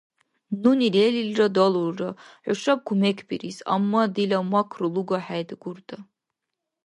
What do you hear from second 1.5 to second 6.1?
далулра. ХӀушаб кумекбирис. Амма дила макру луга хӀед, Гурда.